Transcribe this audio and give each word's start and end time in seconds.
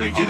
So 0.00 0.06
you 0.06 0.29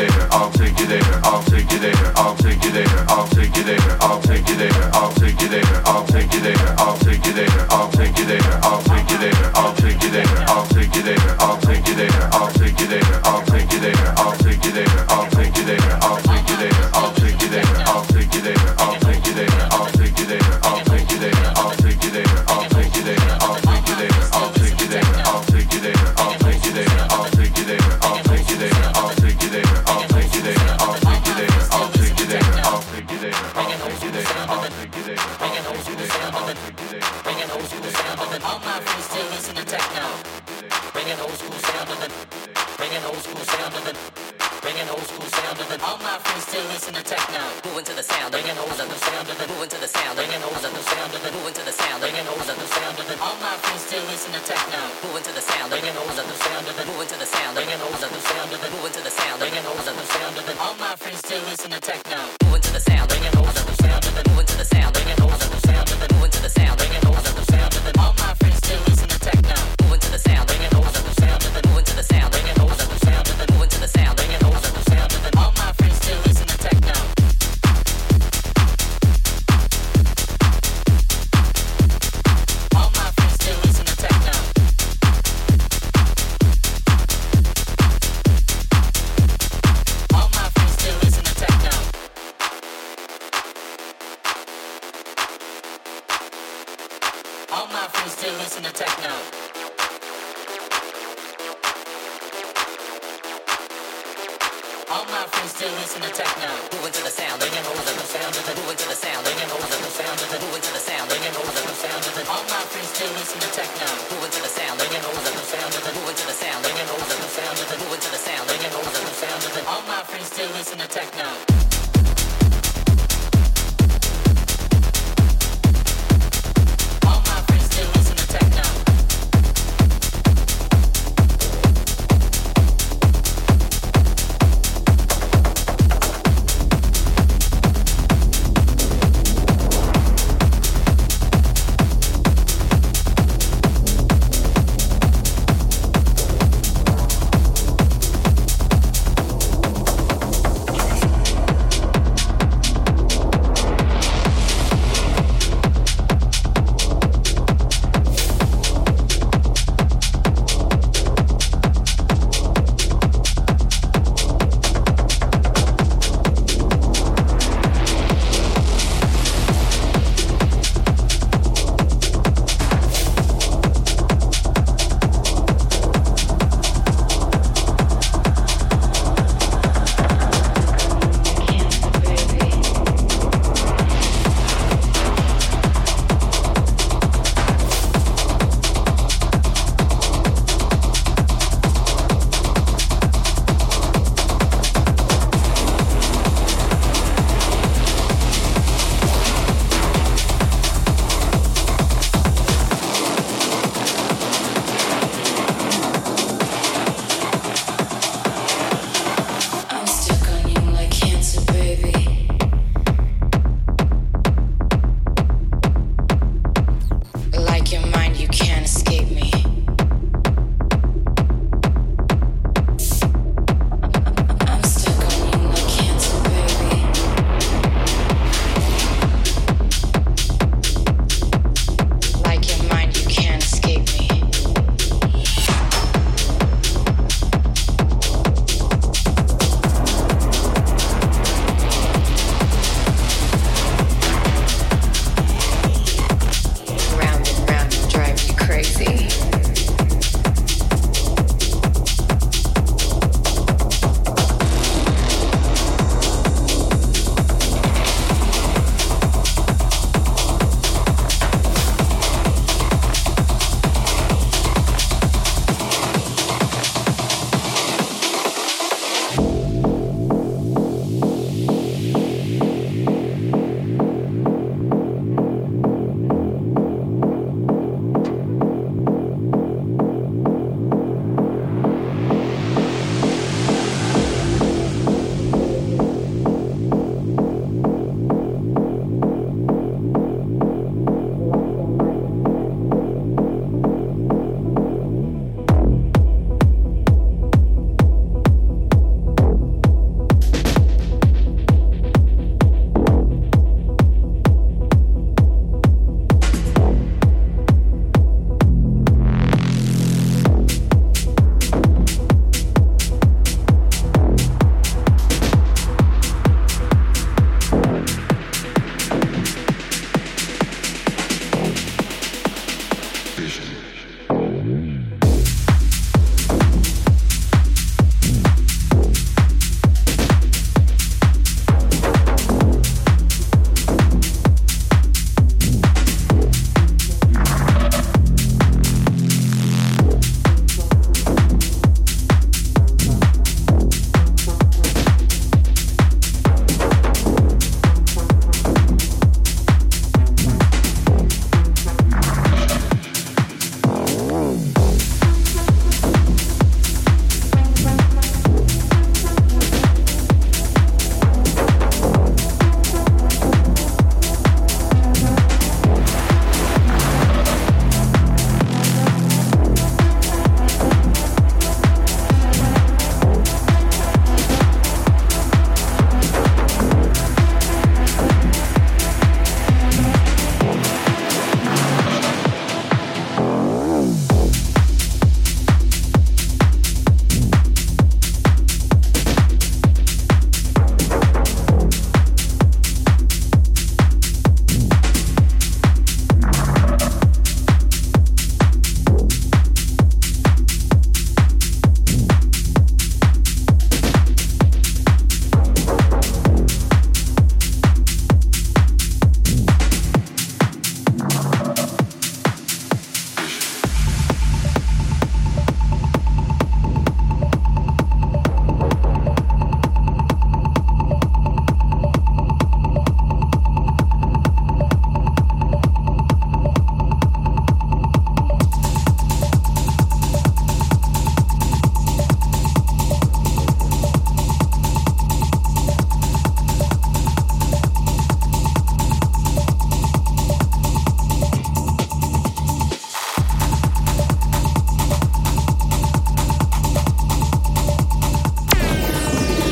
there, 0.01 0.27
I'll 0.31 0.51
take 0.51 0.79
you 0.79 0.87
there, 0.87 1.03
I'll 1.23 1.43
take 1.43 1.71
you 1.71 1.79
there, 1.79 1.93
I'll 2.15 2.35
take 2.35 2.63
you 2.63 2.71
there, 2.71 2.87
I'll 3.09 3.27
take 3.27 3.55
you 3.55 3.63
there, 3.63 3.79
I'll 4.01 4.21
take 4.21 4.47
you 4.49 4.55
there, 4.55 4.73
I'll 4.93 5.13
take 5.13 5.41
you 5.41 5.49
there, 5.49 5.65
I'll 5.85 6.05
take 6.07 6.33
you 6.33 6.41
there, 6.41 6.57
I'll 6.79 6.97
take 6.97 7.25
you 7.25 7.33
there, 7.33 7.49
I'll 7.69 7.91
take 7.91 8.17
you 8.17 8.23
there, 8.25 8.41
I'll 8.51 8.83
take 8.85 9.11
you 9.11 9.17
there, 9.17 9.37
I'll 9.53 9.75
take 9.75 10.01
you 10.01 10.09
there, 10.09 10.25
I'll 10.41 10.79
take 10.79 10.95
you 10.95 11.01
there, 11.01 11.21
I'll 11.41 11.61
take 11.61 11.85
you 11.85 11.93
there, 11.93 12.09
I'll 12.31 12.51
take 12.51 12.79
you 12.79 12.87
there, 12.87 13.01
I'll 13.23 13.45
take 13.45 13.71
you 13.71 13.79
there, 13.79 13.95
I'll 14.17 14.37
take 14.37 14.63
you 14.63 14.71
there, 14.71 14.89
I'll 15.09 15.29
take 15.29 15.55
you 15.55 15.65
there, 15.65 15.81
I'll 16.01 16.21
take 16.21 16.49
you 16.49 16.57
there, 16.57 16.89
I'll 16.93 17.20